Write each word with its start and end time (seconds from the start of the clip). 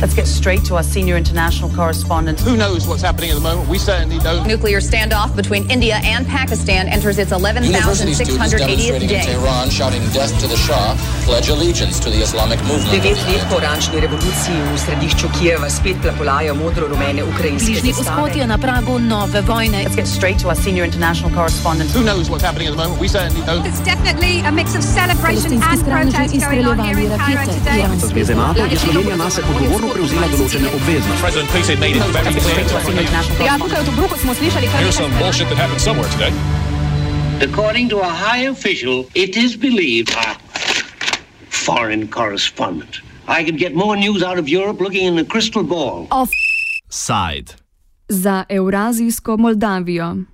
Let's 0.00 0.14
get 0.14 0.26
straight 0.26 0.64
to 0.66 0.76
our 0.76 0.82
senior 0.82 1.16
international 1.16 1.70
correspondent. 1.70 2.40
Who 2.40 2.56
knows 2.56 2.86
what's 2.86 3.02
happening 3.02 3.30
at 3.30 3.34
the 3.34 3.40
moment? 3.40 3.68
We 3.68 3.78
certainly 3.78 4.18
don't. 4.18 4.46
Nuclear 4.46 4.80
standoff 4.80 5.34
between 5.36 5.70
India 5.70 5.96
and 6.02 6.26
Pakistan 6.26 6.88
enters 6.88 7.18
its 7.18 7.32
11,680th 7.32 9.08
day. 9.08 9.20
In 9.20 9.24
Tehran 9.24 9.70
shouting 9.70 10.02
death 10.12 10.32
to 10.40 10.46
the 10.46 10.56
Shah 10.56 10.96
pledge 11.24 11.48
allegiance 11.48 11.98
to 12.00 12.10
the 12.10 12.20
Islamic 12.20 12.60
movement. 12.64 12.90
Devet 12.92 13.18
let 13.28 13.48
po 13.48 13.56
oranžni 13.56 14.00
revoluciji 14.00 14.56
v 14.72 14.78
središču 14.78 15.28
Kijeva 15.38 15.70
spet 15.70 15.96
plapolajo 16.02 16.54
modro-rumene 16.54 17.24
ukrajinske 17.24 17.72
Bližnji 17.72 17.92
vzhod 17.92 18.36
je 18.36 18.46
na 18.46 18.58
pragu 18.58 18.98
nove 18.98 19.40
vojne. 19.40 19.84
Let's 19.84 19.96
get 19.96 20.06
straight 20.06 20.38
to 20.42 20.48
our 20.48 20.56
senior 20.56 20.84
international 20.84 21.30
correspondent. 21.32 21.90
Who 21.96 22.02
knows 22.04 22.28
what's 22.28 22.44
happening 22.44 22.68
at 22.68 22.74
the 22.76 22.82
moment? 22.82 23.00
We 23.00 23.08
certainly 23.08 23.42
don't. 23.46 23.64
It's 23.66 23.80
definitely 23.80 24.44
a 24.44 24.52
mix 24.52 24.76
of 24.76 24.82
celebration 24.84 25.62
and 25.62 25.80
protest 25.84 26.34
going 26.40 26.66
on 26.66 26.78
here 26.84 26.98
in 26.98 27.08
Cairo 27.08 27.46
rakete. 27.46 27.56
today. 27.64 27.80
Kopru 29.84 30.00
prevzela 30.00 30.28
določene 30.32 30.68
obveznosti. 30.72 31.20
Ja, 33.44 33.56
tukaj 33.60 33.82
v 33.82 33.86
Tobruku 33.90 34.16
smo 34.16 34.32
slišali, 34.32 34.66
kaj 34.72 34.80
je. 34.80 36.28
According 37.44 37.92
to 37.92 38.00
a 38.00 38.08
high 38.08 38.48
official, 38.48 39.04
it 39.12 39.36
is 39.36 39.56
believed 39.60 40.08
foreign 41.50 42.08
correspondent. 42.08 43.02
I 43.28 43.44
could 43.44 43.58
get 43.60 43.76
more 43.76 43.96
news 43.96 44.22
out 44.22 44.38
of 44.38 44.48
Europe 44.48 44.80
looking 44.80 45.04
in 45.04 45.18
a 45.18 45.24
crystal 45.24 45.62
ball. 45.62 46.08
Offside. 46.08 47.52
Za 48.08 48.44
Eurazijsko 48.48 49.36
Moldavijo. 49.36 50.24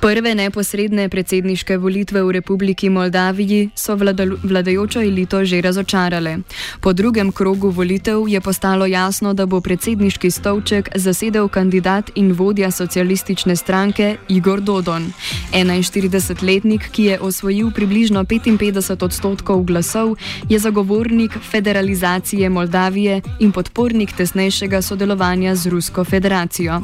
Prve 0.00 0.32
neposredne 0.34 1.08
predsedniške 1.12 1.76
volitve 1.76 2.22
v 2.24 2.32
Republiki 2.32 2.88
Moldaviji 2.88 3.70
so 3.76 3.92
vladal- 4.00 4.38
vladajočo 4.42 5.00
elito 5.04 5.44
že 5.44 5.60
razočarale. 5.60 6.38
Po 6.80 6.92
drugem 6.92 7.32
krogu 7.32 7.68
volitev 7.68 8.24
je 8.28 8.40
postalo 8.40 8.86
jasno, 8.86 9.34
da 9.34 9.46
bo 9.46 9.60
predsedniški 9.60 10.30
stolček 10.30 10.88
zasedel 10.94 11.48
kandidat 11.48 12.10
in 12.14 12.32
vodja 12.32 12.70
socialistične 12.70 13.56
stranke 13.56 14.16
Igor 14.28 14.60
Dodon. 14.60 15.12
41-letnik, 15.52 16.88
ki 16.92 17.04
je 17.04 17.20
osvojil 17.20 17.70
približno 17.70 18.24
55 18.24 19.04
odstotkov 19.04 19.64
glasov, 19.64 20.16
je 20.48 20.58
zagovornik 20.58 21.36
federalizacije 21.50 22.48
Moldavije 22.48 23.20
in 23.40 23.52
podpornik 23.52 24.16
tesnejšega 24.16 24.82
sodelovanja 24.82 25.54
z 25.54 25.66
Rusko 25.66 26.04
federacijo. 26.04 26.80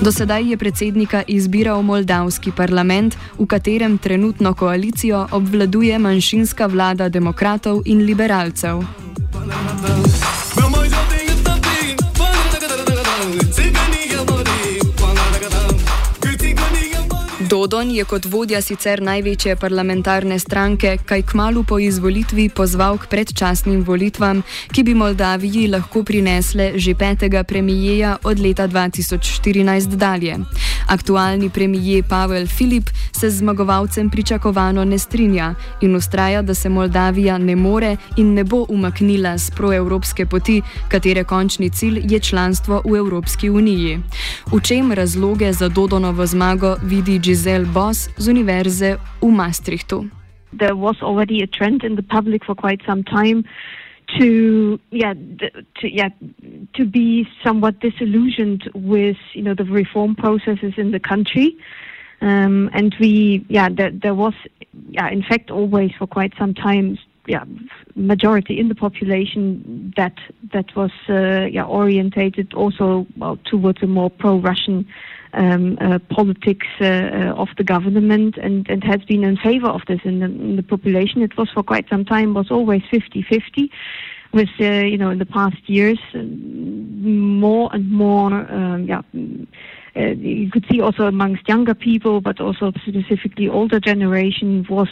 Do 0.00 0.12
sedaj 0.12 0.50
je 0.50 0.56
predsednika 0.56 1.22
izbiral 1.26 1.82
moldavski 1.82 2.52
parlament, 2.58 3.14
v 3.38 3.46
katerem 3.46 3.98
trenutno 3.98 4.54
koalicijo 4.54 5.26
obvladuje 5.30 5.98
manjšinska 5.98 6.66
vlada 6.66 7.08
demokratov 7.08 7.82
in 7.86 8.02
liberalcev. 8.02 8.82
Dodon 17.48 17.90
je 17.90 18.04
kot 18.04 18.26
vodja 18.28 18.58
sicer 18.60 19.00
največje 19.00 19.54
parlamentarne 19.56 20.36
stranke, 20.38 20.98
kaj 21.08 21.22
kmalu 21.30 21.62
po 21.64 21.78
izvolitvi 21.80 22.48
pozval 22.52 22.98
k 23.00 23.08
predčasnim 23.08 23.80
volitvam, 23.88 24.42
ki 24.72 24.84
bi 24.84 24.94
Moldaviji 24.94 25.70
lahko 25.72 26.02
prinesle 26.04 26.72
že 26.76 26.94
petega 26.94 27.44
premijeja 27.44 28.18
od 28.22 28.40
leta 28.40 28.68
2014 28.68 29.96
dalje. 29.96 30.36
Aktualni 30.88 31.50
premije 31.50 32.02
Pavel 32.02 32.46
Filip 32.46 32.90
se 33.12 33.30
z 33.30 33.38
zmagovalcem 33.38 34.10
pričakovano 34.10 34.84
ne 34.84 34.98
strinja 34.98 35.54
in 35.80 35.96
ustraja, 35.96 36.42
da 36.42 36.54
se 36.54 36.68
Moldavija 36.68 37.38
ne 37.38 37.56
more 37.56 37.96
in 38.16 38.34
ne 38.34 38.44
bo 38.44 38.66
umaknila 38.68 39.38
z 39.38 39.50
proevropske 39.50 40.26
poti, 40.26 40.62
katere 40.88 41.24
končni 41.24 41.70
cilj 41.70 42.00
je 42.12 42.20
članstvo 42.20 42.82
v 42.84 42.96
Evropski 42.96 43.50
uniji. 43.50 43.98
V 44.52 44.60
čem 44.60 44.92
razloge 44.92 45.52
za 45.52 45.68
Dodonovo 45.68 46.26
zmago 46.26 46.76
vidi 46.82 47.18
Giselle 47.18 47.66
Boss 47.66 48.08
z 48.16 48.28
Univerze 48.28 48.96
v 49.22 49.30
Maastrichtu? 49.30 50.04
there 50.52 50.76
was 50.76 50.96
already 51.02 51.42
a 51.42 51.46
trend 51.46 51.84
in 51.84 51.96
the 51.96 52.02
public 52.02 52.44
for 52.44 52.54
quite 52.54 52.80
some 52.86 53.02
time 53.04 53.44
to 54.16 54.80
yeah 54.90 55.12
to 55.12 55.88
yeah 55.88 56.08
to 56.74 56.84
be 56.84 57.28
somewhat 57.44 57.80
disillusioned 57.80 58.70
with 58.74 59.16
you 59.32 59.42
know 59.42 59.54
the 59.54 59.64
reform 59.64 60.14
processes 60.14 60.74
in 60.76 60.90
the 60.92 61.00
country. 61.00 61.56
Um, 62.20 62.68
and 62.72 62.94
we 62.98 63.44
yeah 63.48 63.68
there, 63.68 63.90
there 63.90 64.14
was 64.14 64.34
yeah 64.88 65.08
in 65.08 65.22
fact 65.22 65.50
always 65.50 65.92
for 65.98 66.06
quite 66.06 66.32
some 66.38 66.54
time 66.54 66.98
yeah 67.26 67.44
majority 67.94 68.58
in 68.58 68.68
the 68.68 68.74
population 68.74 69.92
that 69.96 70.18
that 70.52 70.74
was 70.74 70.90
uh, 71.08 71.46
yeah 71.46 71.64
orientated 71.64 72.54
also 72.54 73.06
well, 73.16 73.38
towards 73.44 73.82
a 73.82 73.86
more 73.86 74.10
pro-Russian 74.10 74.86
um, 75.32 75.78
uh, 75.80 75.98
politics 76.10 76.66
uh, 76.80 76.84
uh, 76.84 77.34
of 77.36 77.48
the 77.56 77.64
government 77.64 78.36
and, 78.36 78.68
and 78.68 78.82
has 78.84 79.02
been 79.04 79.24
in 79.24 79.36
favor 79.36 79.68
of 79.68 79.82
this 79.86 80.00
in 80.04 80.20
the, 80.20 80.26
in 80.26 80.56
the 80.56 80.62
population. 80.62 81.22
It 81.22 81.36
was 81.36 81.50
for 81.50 81.62
quite 81.62 81.88
some 81.88 82.04
time 82.04 82.34
was 82.34 82.50
always 82.50 82.82
50-50 82.92 83.70
with, 84.32 84.48
uh, 84.60 84.64
you 84.64 84.98
know, 84.98 85.10
in 85.10 85.18
the 85.18 85.26
past 85.26 85.68
years, 85.68 85.98
um, 86.14 87.40
more 87.40 87.70
and 87.72 87.90
more, 87.90 88.32
um, 88.32 88.84
yeah, 88.84 89.02
uh, 89.96 90.10
you 90.10 90.50
could 90.50 90.66
see 90.70 90.80
also 90.80 91.04
amongst 91.04 91.48
younger 91.48 91.74
people, 91.74 92.20
but 92.20 92.40
also 92.40 92.72
specifically 92.86 93.48
older 93.48 93.80
generation 93.80 94.66
was, 94.68 94.88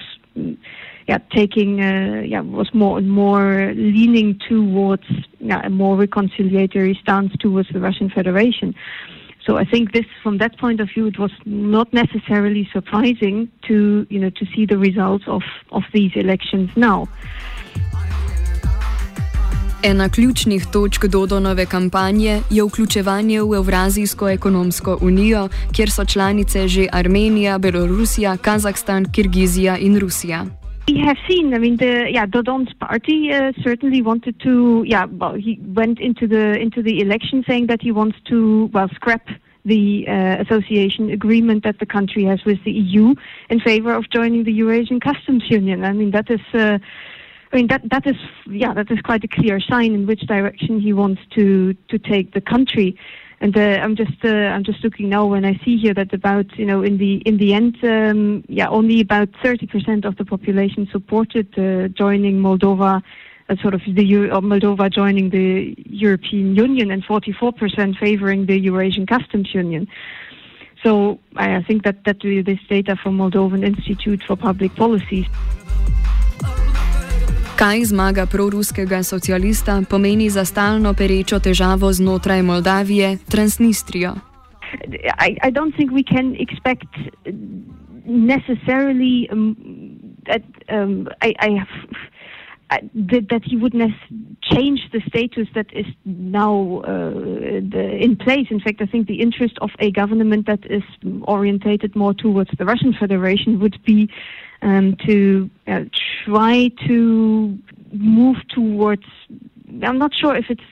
yeah, 1.07 1.19
taking, 1.33 1.83
uh, 1.83 2.23
yeah, 2.25 2.41
was 2.41 2.73
more 2.73 2.99
and 2.99 3.11
more 3.11 3.73
leaning 3.75 4.39
towards 4.49 5.05
yeah, 5.39 5.61
a 5.65 5.71
more 5.71 5.97
reconciliatory 5.97 6.99
stance 6.99 7.33
towards 7.39 7.69
the 7.71 7.81
Russian 7.81 8.11
Federation. 8.11 8.75
So 9.47 9.57
I 9.57 9.65
think 9.65 9.93
this, 9.93 10.07
from 10.23 10.39
that 10.39 10.59
point 10.59 10.81
of 10.81 10.89
view, 10.95 11.07
it 11.07 11.19
was 11.19 11.31
not 11.45 11.93
necessarily 11.93 12.69
surprising 12.73 13.49
to, 13.69 14.05
you 14.11 14.19
know, 14.19 14.31
to 14.31 14.45
see 14.53 14.67
the 14.67 14.77
results 14.77 15.25
of, 15.29 15.43
of 15.71 15.85
these 15.93 16.11
elections 16.17 16.71
now. 16.77 17.07
Ena 19.83 20.09
ključnih 20.09 20.67
točk 20.73 21.05
Dodonove 21.07 21.67
kampanje 21.67 22.41
je 22.51 22.65
vključevanje 22.65 23.43
v 23.43 23.55
Evrazijsko 23.55 24.29
ekonomsko 24.29 24.99
unijo, 25.01 25.49
kjer 25.73 25.91
so 25.91 26.05
članice 26.05 26.69
že 26.69 26.87
Armenija, 26.93 27.59
Belorusija, 27.59 28.37
Kazahstan, 28.37 29.13
Kirgizija 29.13 29.79
in 29.79 29.99
Rusija. 29.99 30.47
We 30.89 31.01
have 31.01 31.17
seen, 31.29 31.53
I 31.53 31.59
mean, 31.59 31.79
the 31.79 32.09
yeah, 32.11 32.27
Dodon's 32.27 32.73
party 32.75 33.33
uh, 33.33 33.53
certainly 33.63 34.03
wanted 34.03 34.39
to, 34.41 34.85
yeah, 34.87 35.07
well, 35.07 35.35
he 35.35 35.59
went 35.67 35.99
into 35.99 36.29
the 36.29 36.57
into 36.61 36.81
the 36.81 37.01
election 37.01 37.45
saying 37.47 37.67
that 37.67 37.83
he 37.83 37.91
wants 37.91 38.19
to, 38.29 38.71
well, 38.73 38.89
scrap 38.95 39.29
the 39.65 40.07
uh, 40.07 40.37
association 40.43 41.11
agreement 41.11 41.65
that 41.65 41.81
the 41.81 41.87
country 41.87 42.23
has 42.25 42.45
with 42.45 42.63
the 42.65 42.71
EU 42.71 43.15
in 43.51 43.59
favor 43.59 43.93
of 43.93 44.09
joining 44.11 44.45
the 44.45 44.53
Eurasian 44.53 45.01
Customs 45.01 45.43
Union. 45.51 45.85
I 45.85 45.93
mean, 45.93 46.13
that 46.13 46.31
is. 46.31 46.41
Uh, 46.55 46.79
I 47.53 47.57
mean 47.57 47.69
that 47.69 47.83
that 47.91 48.07
is 48.07 48.17
yeah 48.51 48.75
that 48.75 48.91
is 48.91 49.01
quite 49.01 49.23
a 49.23 49.29
clear 49.29 49.61
sign 49.61 49.95
in 49.95 50.07
which 50.07 50.21
direction 50.27 50.81
he 50.81 50.93
wants 50.93 51.23
to 51.37 51.75
to 51.89 51.99
take 51.99 52.35
the 52.35 52.41
country, 52.41 52.99
and 53.41 53.57
uh, 53.57 53.61
I'm 53.61 53.97
just 53.97 54.25
uh, 54.25 54.29
I'm 54.29 54.65
just 54.65 54.83
looking 54.83 55.09
now 55.09 55.33
and 55.35 55.47
I 55.47 55.61
see 55.65 55.77
here 55.77 55.95
that 55.95 56.13
about 56.13 56.57
you 56.59 56.65
know 56.65 56.83
in 56.83 56.99
the 56.99 57.17
in 57.27 57.37
the 57.37 57.53
end 57.53 57.77
um, 57.85 58.45
yeah 58.49 58.69
only 58.69 59.01
about 59.01 59.31
30% 59.43 60.05
of 60.05 60.17
the 60.17 60.25
population 60.25 60.89
supported 60.91 61.49
uh, 61.59 61.89
joining 61.89 62.41
Moldova. 62.41 63.03
Uh, 63.49 63.55
sort 63.63 63.75
of 63.75 63.81
the 63.87 64.05
Eu- 64.05 64.29
or 64.33 64.41
Moldova 64.41 64.93
joining 64.93 65.31
the 65.31 65.73
European 65.89 66.57
Union 66.57 66.91
and 66.91 67.05
44% 67.05 67.97
favoring 67.97 68.47
the 68.47 68.59
Eurasian 68.59 69.07
Customs 69.07 69.55
Union. 69.55 69.87
So 70.83 71.21
I 71.37 71.55
I 71.55 71.63
think 71.63 71.85
that 71.85 72.03
that 72.07 72.17
uh, 72.25 72.43
this 72.45 72.59
data 72.69 72.97
from 72.97 73.19
Moldovan 73.19 73.65
Institute 73.65 74.25
for 74.27 74.35
Public 74.35 74.75
Policy 74.75 75.29
Kaj 77.57 77.85
zmaga 77.85 78.27
proruskega 78.27 79.03
socialista 79.03 79.83
pomeni 79.91 80.31
za 80.31 80.45
stalno 80.45 80.93
perečo 80.95 81.39
težavo 81.41 81.93
znotraj 81.93 82.43
Moldavije, 82.43 83.17
Transnistrijo? 83.33 84.13
I, 85.19 85.37
I 85.43 85.51
don't 85.51 85.73
think 85.77 85.91
we 85.91 86.05
can 86.05 86.37
expect 86.37 86.93
necessarily 88.05 89.29
um, 89.33 89.57
that 90.27 90.43
um, 90.69 91.09
I, 91.23 91.33
I 91.41 91.51
have. 91.59 91.73
I, 92.69 92.81
that, 92.95 93.29
that 93.31 93.43
he 93.45 93.57
would 93.57 93.75
change 94.43 94.81
the 94.93 95.01
status 95.07 95.47
that 95.55 95.67
is 95.73 95.87
now 96.05 96.83
uh, 96.83 97.11
the, 97.73 97.97
in 98.01 98.17
place. 98.17 98.49
In 98.51 98.59
fact, 98.59 98.83
I 98.83 98.87
think 98.87 99.07
the 99.07 99.21
interest 99.23 99.57
of 99.63 99.71
a 99.79 99.93
government 99.93 100.47
that 100.47 100.69
is 100.69 100.83
orientated 101.23 101.95
more 101.95 102.13
towards 102.13 102.51
the 102.59 102.65
Russian 102.65 102.93
Federation 102.93 103.61
would 103.61 103.79
be 103.85 104.11
um, 104.63 104.97
to 105.07 105.51
uh, 105.67 105.85
try 106.25 106.71
to 106.87 107.59
move 107.93 108.37
towards. 108.49 109.05
I'm 109.83 109.99
not 109.99 110.15
sure 110.15 110.37
if 110.37 110.47
it's 110.49 110.63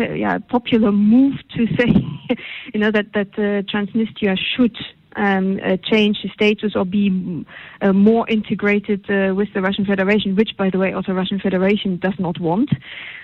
a 0.00 0.16
yeah, 0.16 0.38
popular 0.38 0.92
move 0.92 1.34
to 1.56 1.66
say, 1.76 1.86
you 2.74 2.80
know, 2.80 2.90
that 2.90 3.12
that 3.14 3.32
uh, 3.34 3.62
Transnistria 3.62 4.36
should 4.38 4.76
um, 5.16 5.58
uh, 5.64 5.76
change 5.78 6.22
the 6.22 6.28
status 6.28 6.76
or 6.76 6.84
be 6.84 7.44
uh, 7.80 7.92
more 7.92 8.28
integrated 8.28 9.10
uh, 9.10 9.34
with 9.34 9.52
the 9.54 9.62
Russian 9.62 9.84
Federation, 9.84 10.36
which, 10.36 10.56
by 10.56 10.70
the 10.70 10.78
way, 10.78 10.92
also 10.92 11.12
Russian 11.12 11.40
Federation 11.40 11.96
does 11.96 12.14
not 12.18 12.38
want, 12.38 12.70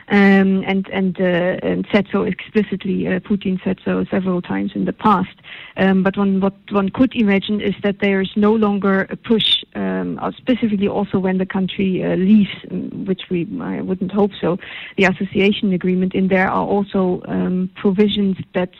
um, 0.08 0.64
and 0.66 0.88
and, 0.88 1.20
uh, 1.20 1.58
and 1.62 1.86
said 1.92 2.06
so 2.10 2.22
explicitly. 2.22 3.06
Uh, 3.06 3.20
Putin 3.20 3.62
said 3.62 3.78
so 3.84 4.04
several 4.10 4.40
times 4.40 4.72
in 4.74 4.86
the 4.86 4.92
past. 4.92 5.36
Um, 5.76 6.02
but 6.02 6.16
one, 6.16 6.40
what 6.40 6.54
one 6.70 6.88
could 6.88 7.14
imagine 7.14 7.60
is 7.60 7.74
that 7.82 8.00
there 8.00 8.20
is 8.20 8.30
no 8.36 8.52
longer 8.52 9.06
a 9.10 9.16
push, 9.16 9.62
um, 9.74 10.18
specifically 10.36 10.88
also 10.88 11.18
when 11.18 11.38
the 11.38 11.46
country 11.46 12.02
uh, 12.02 12.16
leaves, 12.16 12.50
um, 12.70 13.04
which 13.04 13.22
we 13.30 13.46
I 13.60 13.82
wouldn't 13.82 14.12
hope 14.12 14.32
so. 14.40 14.58
The 14.96 15.04
association 15.04 15.72
agreement 15.72 16.14
in 16.14 16.28
there 16.28 16.48
are 16.48 16.66
also 16.66 17.22
um, 17.26 17.70
provisions 17.74 18.36
that 18.54 18.72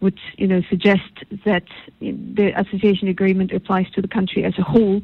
would 0.00 0.18
you 0.36 0.46
know 0.46 0.62
suggest 0.68 1.12
that 1.44 1.64
the 2.00 2.52
association 2.56 3.08
agreement 3.08 3.52
applies 3.52 3.90
to 3.94 4.00
the 4.00 4.08
country 4.08 4.44
as 4.44 4.54
a 4.58 4.62
whole. 4.62 5.00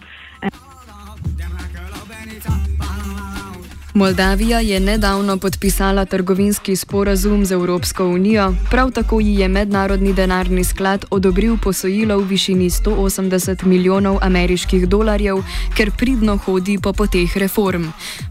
Moldavija 3.96 4.60
je 4.60 4.80
nedavno 4.80 5.38
podpisala 5.38 6.04
trgovinski 6.04 6.76
sporazum 6.76 7.44
z 7.44 7.52
Evropsko 7.52 8.06
unijo, 8.06 8.54
prav 8.70 8.90
tako 8.90 9.20
ji 9.20 9.34
je 9.34 9.48
Mednarodni 9.48 10.12
denarni 10.12 10.64
sklad 10.64 11.04
odobril 11.10 11.56
posojilo 11.62 12.18
v 12.18 12.24
višini 12.24 12.70
180 12.70 13.64
milijonov 13.64 14.18
ameriških 14.22 14.88
dolarjev, 14.88 15.36
ker 15.76 15.90
pridno 15.98 16.36
hodi 16.36 16.78
po 16.82 16.92
poteh 16.92 17.36
reform. 17.36 17.84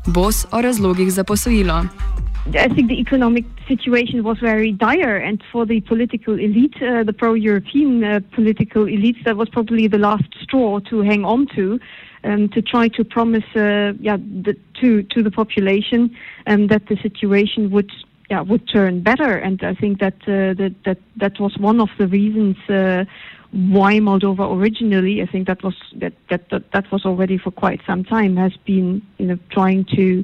Bos 0.05 0.45
o 0.51 0.61
razlogih 0.61 1.11
za 1.11 1.23
posojilo. 1.23 1.83
I 2.53 2.67
think 2.67 2.89
the 2.89 2.99
economic 2.99 3.43
situation 3.67 4.23
was 4.23 4.37
very 4.37 4.71
dire, 4.71 5.17
and 5.17 5.43
for 5.51 5.65
the 5.65 5.81
political 5.81 6.37
elite, 6.37 6.75
uh, 6.79 7.03
the 7.03 7.13
pro-European 7.13 8.03
uh, 8.03 8.19
political 8.33 8.85
elites, 8.85 9.23
that 9.25 9.35
was 9.35 9.49
probably 9.49 9.87
the 9.87 9.97
last 9.97 10.25
straw 10.43 10.79
to 10.81 11.01
hang 11.01 11.25
on 11.25 11.47
to, 11.55 11.79
um, 12.23 12.47
to 12.49 12.61
try 12.61 12.87
to 12.89 13.03
promise, 13.03 13.43
uh, 13.55 13.93
yeah, 13.99 14.17
the, 14.17 14.55
to 14.79 15.01
to 15.03 15.23
the 15.23 15.31
population 15.31 16.15
um, 16.45 16.67
that 16.67 16.85
the 16.87 16.97
situation 16.97 17.71
would, 17.71 17.91
yeah, 18.29 18.41
would 18.41 18.69
turn 18.69 19.01
better. 19.01 19.37
And 19.37 19.63
I 19.63 19.73
think 19.73 19.99
that 19.99 20.21
uh, 20.27 20.53
that 20.53 20.75
that 20.85 20.99
that 21.17 21.39
was 21.39 21.57
one 21.57 21.81
of 21.81 21.89
the 21.97 22.07
reasons 22.07 22.57
uh, 22.69 23.05
why 23.51 23.95
Moldova 23.95 24.55
originally, 24.55 25.23
I 25.23 25.25
think 25.25 25.47
that 25.47 25.63
was 25.63 25.75
that, 25.95 26.13
that 26.29 26.49
that 26.51 26.71
that 26.73 26.91
was 26.91 27.05
already 27.05 27.39
for 27.39 27.49
quite 27.49 27.81
some 27.87 28.03
time, 28.03 28.37
has 28.37 28.55
been 28.65 29.01
you 29.17 29.25
know 29.25 29.39
trying 29.49 29.85
to 29.95 30.23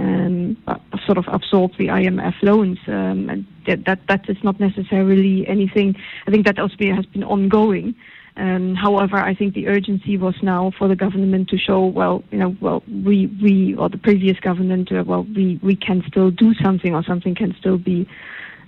um, 0.00 0.56
uh, 0.66 0.76
sort 1.06 1.18
of 1.18 1.26
absorb 1.28 1.72
the 1.76 1.88
IMF 1.88 2.34
loans. 2.42 2.78
Um, 2.86 3.28
and 3.30 3.46
that, 3.66 3.84
that, 3.84 4.00
that 4.08 4.28
is 4.28 4.38
not 4.42 4.58
necessarily 4.58 5.46
anything. 5.46 5.96
I 6.26 6.30
think 6.30 6.46
that 6.46 6.58
also 6.58 6.74
has 6.94 7.06
been 7.06 7.24
ongoing. 7.24 7.94
Um, 8.36 8.74
however, 8.74 9.16
I 9.16 9.34
think 9.34 9.54
the 9.54 9.68
urgency 9.68 10.16
was 10.16 10.34
now 10.42 10.72
for 10.78 10.88
the 10.88 10.96
government 10.96 11.48
to 11.50 11.58
show, 11.58 11.84
well, 11.84 12.22
you 12.30 12.38
know, 12.38 12.56
well, 12.60 12.82
we, 12.88 13.26
we 13.42 13.74
or 13.74 13.88
the 13.88 13.98
previous 13.98 14.38
government, 14.40 14.90
uh, 14.92 15.04
well, 15.06 15.26
we, 15.36 15.60
we 15.62 15.76
can 15.76 16.02
still 16.08 16.30
do 16.30 16.54
something, 16.54 16.94
or 16.94 17.02
something 17.02 17.34
can 17.34 17.54
still 17.58 17.76
be, 17.76 18.08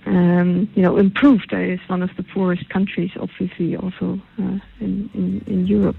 um, 0.05 0.69
you 0.75 0.83
know, 0.83 0.97
improved. 0.97 1.51
It's 1.53 1.81
one 1.89 2.03
of 2.03 2.11
the 2.17 2.23
poorest 2.23 2.69
countries, 2.69 3.11
obviously, 3.19 3.75
also 3.75 4.19
uh, 4.37 4.59
in, 4.79 5.09
in, 5.15 5.43
in 5.47 5.65
Europe. 5.65 5.97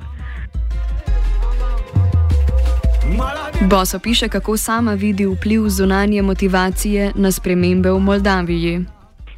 Bos 3.70 3.94
opiše, 3.94 4.28
kako 4.28 4.56
sama 4.56 4.94
vidi 4.94 5.26
vpliv 5.26 5.68
zunanje 5.68 6.22
motivacije 6.22 7.12
na 7.16 7.32
spremembe 7.32 7.90
v 7.90 7.98
Moldaviji. 7.98 8.84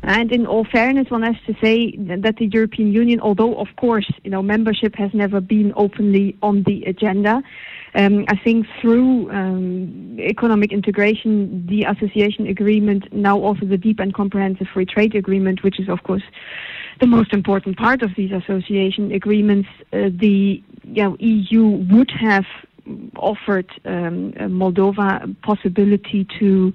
And 0.03 0.33
in 0.33 0.47
all 0.47 0.65
fairness, 0.73 1.11
one 1.11 1.27
has 1.27 1.37
to 1.47 1.53
say 1.61 1.97
that 2.23 2.37
the 2.37 2.49
European 2.53 2.89
Union, 3.03 3.21
although 3.21 3.55
of 3.61 3.69
course, 3.81 4.09
you 4.25 4.31
know, 4.31 4.43
membership 4.43 4.95
has 4.97 5.11
never 5.15 5.41
been 5.41 5.73
openly 5.77 6.37
on 6.43 6.63
the 6.63 6.85
agenda, 6.87 7.43
um, 7.95 8.25
I 8.29 8.37
think 8.45 8.67
through 8.81 9.31
um, 9.31 10.17
economic 10.19 10.73
integration, 10.73 11.67
the 11.69 11.85
association 11.85 12.47
agreement, 12.47 13.03
now 13.13 13.37
also 13.39 13.65
the 13.67 13.79
deep 13.79 14.01
and 14.01 14.13
comprehensive 14.15 14.67
free 14.75 14.87
trade 14.87 15.15
agreement, 15.15 15.63
which 15.63 15.81
is 15.81 15.89
of 15.89 16.03
course 16.03 16.27
the 17.01 17.07
most 17.07 17.33
important 17.33 17.77
part 17.77 18.03
of 18.03 18.11
these 18.17 18.33
association 18.33 19.13
agreements, 19.13 19.69
uh, 19.93 20.11
the 20.21 20.63
you 20.85 21.03
know, 21.03 21.17
EU 21.21 21.63
would 21.93 22.11
have 22.11 22.47
offered 23.17 23.71
um, 23.85 24.33
Moldova 24.33 25.35
possibility 25.43 26.27
to 26.39 26.73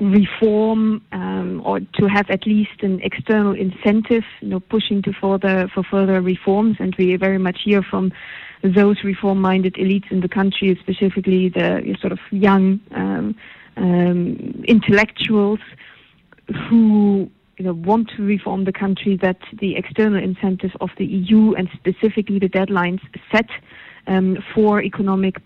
reform 0.00 1.02
um, 1.12 1.60
or 1.64 1.80
to 1.80 2.06
have 2.08 2.30
at 2.30 2.46
least 2.46 2.82
an 2.82 3.00
external 3.02 3.52
incentive, 3.52 4.24
you 4.40 4.48
know, 4.48 4.60
pushing 4.60 5.02
to 5.02 5.12
further 5.12 5.68
for 5.74 5.82
further 5.82 6.20
reforms. 6.20 6.76
And 6.80 6.94
we 6.98 7.14
very 7.16 7.38
much 7.38 7.60
hear 7.64 7.82
from 7.82 8.12
those 8.62 9.04
reform-minded 9.04 9.74
elites 9.74 10.10
in 10.10 10.20
the 10.20 10.28
country, 10.28 10.76
specifically 10.80 11.48
the 11.50 11.96
sort 12.00 12.12
of 12.12 12.18
young 12.30 12.80
um, 12.92 13.36
um, 13.76 14.64
intellectuals 14.66 15.60
who 16.68 17.30
you 17.58 17.64
know, 17.66 17.74
want 17.74 18.10
to 18.16 18.22
reform 18.22 18.64
the 18.64 18.72
country, 18.72 19.18
that 19.20 19.38
the 19.60 19.76
external 19.76 20.22
incentives 20.22 20.74
of 20.80 20.88
the 20.96 21.04
EU 21.04 21.52
and 21.54 21.68
specifically 21.74 22.38
the 22.38 22.48
deadlines 22.48 23.00
set 23.30 23.48
um, 24.06 24.38
for 24.54 24.82
economic 24.82 25.36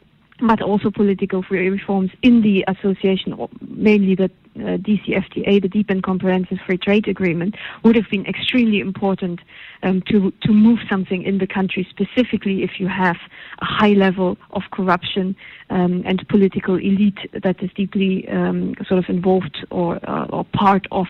but 0.40 0.60
also 0.60 0.90
political 0.90 1.44
reforms 1.48 2.10
in 2.22 2.42
the 2.42 2.64
association, 2.66 3.36
mainly 3.60 4.14
the 4.14 4.24
uh, 4.56 4.76
DCFTA, 4.78 5.62
the 5.62 5.68
Deep 5.68 5.90
and 5.90 6.02
Comprehensive 6.02 6.58
Free 6.66 6.76
Trade 6.76 7.08
Agreement, 7.08 7.56
would 7.82 7.96
have 7.96 8.08
been 8.10 8.26
extremely 8.26 8.80
important 8.80 9.40
um, 9.82 10.02
to 10.08 10.32
to 10.42 10.52
move 10.52 10.78
something 10.88 11.22
in 11.22 11.38
the 11.38 11.46
country, 11.46 11.86
specifically 11.88 12.62
if 12.62 12.78
you 12.78 12.88
have 12.88 13.16
a 13.60 13.64
high 13.64 13.92
level 13.92 14.36
of 14.50 14.62
corruption 14.70 15.36
um, 15.70 16.02
and 16.04 16.26
political 16.28 16.76
elite 16.76 17.18
that 17.42 17.62
is 17.62 17.70
deeply 17.74 18.28
um, 18.28 18.74
sort 18.86 18.98
of 18.98 19.08
involved 19.08 19.66
or 19.70 19.98
uh, 20.08 20.26
or 20.26 20.44
part 20.44 20.86
of 20.90 21.06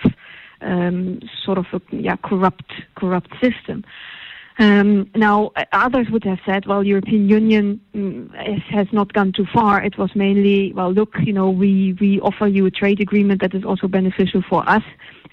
um, 0.61 1.21
sort 1.45 1.59
of 1.59 1.67
a 1.73 1.81
yeah 1.91 2.17
corrupt 2.17 2.73
corrupt 2.95 3.31
system. 3.43 3.85
Um, 4.59 5.11
now, 5.17 5.51
others 5.73 6.07
would 6.11 6.25
have 6.25 6.39
said, 6.47 6.67
well, 6.67 6.85
European 6.85 7.29
Union 7.29 7.81
um, 7.95 8.31
has 8.71 8.87
not 8.93 9.13
gone 9.13 9.33
too 9.33 9.47
far. 9.53 9.83
It 9.83 9.99
was 9.99 10.15
mainly, 10.15 10.73
well, 10.73 10.93
look, 10.93 11.15
you 11.25 11.33
know, 11.33 11.51
we, 11.51 11.97
we 12.01 12.21
offer 12.21 12.47
you 12.47 12.65
a 12.67 12.71
trade 12.71 13.01
agreement 13.01 13.41
that 13.41 13.55
is 13.55 13.65
also 13.65 13.89
beneficial 13.89 14.43
for 14.49 14.69
us, 14.69 14.85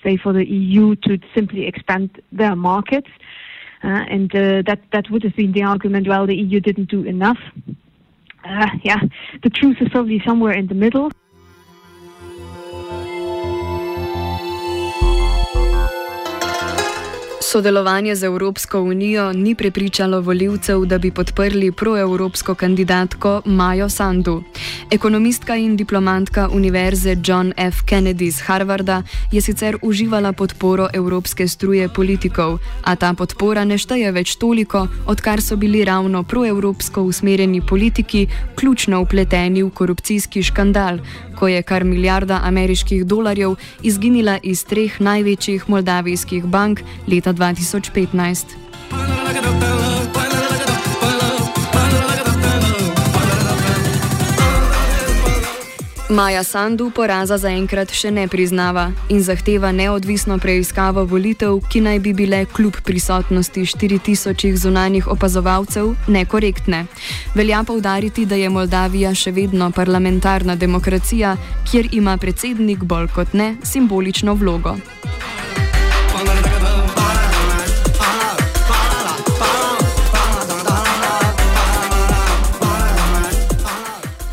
say 0.03 0.17
for 0.17 0.33
the 0.33 0.47
EU 0.49 0.95
to 1.03 1.19
simply 1.35 1.67
expand 1.67 2.19
their 2.31 2.55
markets. 2.55 3.09
Uh, 3.83 4.05
and 4.09 4.35
uh, 4.35 4.63
that, 4.65 4.79
that 4.91 5.09
would 5.11 5.23
have 5.23 5.35
been 5.35 5.51
the 5.51 5.63
argument, 5.63 6.07
well, 6.07 6.25
the 6.25 6.35
EU 6.35 6.59
didn't 6.59 6.89
do 6.89 7.03
enough. 7.03 7.39
Uh, 8.43 8.67
yeah, 8.83 8.99
the 9.43 9.49
truth 9.51 9.77
is 9.81 9.89
probably 9.89 10.21
somewhere 10.25 10.53
in 10.53 10.65
the 10.65 10.73
middle. 10.73 11.11
Sodelovanje 17.51 18.15
z 18.15 18.23
Evropsko 18.23 18.81
unijo 18.81 19.33
ni 19.33 19.55
prepričalo 19.55 20.21
voljivcev, 20.21 20.85
da 20.85 20.97
bi 20.97 21.11
podprli 21.11 21.71
proevropsko 21.71 22.55
kandidatko 22.55 23.41
Majo 23.45 23.89
Sandu. 23.89 24.43
Ekonomistka 24.91 25.55
in 25.55 25.75
diplomantka 25.75 26.49
Univerze 26.53 27.15
John 27.23 27.53
F. 27.57 27.75
Kennedy 27.85 28.31
z 28.31 28.39
Harvarda 28.41 29.03
je 29.31 29.41
sicer 29.41 29.77
uživala 29.81 30.33
podporo 30.33 30.87
evropske 30.93 31.47
struje 31.47 31.89
politikov, 31.89 32.59
a 32.83 32.95
ta 32.95 33.13
podpora 33.13 33.65
ne 33.65 33.77
šteje 33.77 34.11
več 34.11 34.35
toliko, 34.35 34.87
odkar 35.05 35.41
so 35.41 35.55
bili 35.55 35.83
ravno 35.85 36.23
proevropsko 36.23 37.03
usmerjeni 37.03 37.61
politiki 37.61 38.27
ključno 38.55 39.01
upleteni 39.01 39.63
v 39.63 39.69
korupcijski 39.69 40.43
škandal, 40.43 40.99
ko 41.35 41.47
je 41.47 41.61
kar 41.63 41.83
milijarda 41.83 42.39
ameriških 42.43 43.05
dolarjev 43.05 43.55
izginila 43.83 44.39
iz 44.43 44.63
treh 44.65 45.01
največjih 45.01 45.69
moldavijskih 45.69 46.45
bank 46.45 46.83
leta 47.07 47.33
2015. 47.41 48.61
Maja 56.11 56.43
Sandu 56.43 56.89
poraza 56.91 57.37
zaenkrat 57.39 57.93
še 57.95 58.09
ne 58.11 58.25
priznava 58.27 58.89
in 59.07 59.21
zahteva 59.23 59.69
neodvisno 59.71 60.35
preiskavo 60.43 61.05
volitev, 61.07 61.61
ki 61.71 61.79
naj 61.85 62.01
bi 62.03 62.11
bile 62.11 62.41
kljub 62.51 62.81
prisotnosti 62.83 63.63
4000 63.63 64.57
zunanjih 64.59 65.07
opazovalcev 65.07 65.93
nekorektne. 66.11 66.83
Velja 67.35 67.63
povdariti, 67.63 68.25
da 68.27 68.35
je 68.35 68.51
Moldavija 68.51 69.13
še 69.15 69.31
vedno 69.31 69.71
parlamentarna 69.71 70.57
demokracija, 70.59 71.37
kjer 71.71 71.93
ima 71.95 72.17
predsednik 72.19 72.83
bolj 72.83 73.07
kot 73.15 73.31
ne 73.33 73.53
simbolično 73.63 74.35
vlogo. 74.35 74.75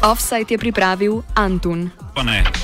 Offside 0.03 0.47
je 0.55 0.59
pripravil 0.59 1.25
Antun. 1.35 1.91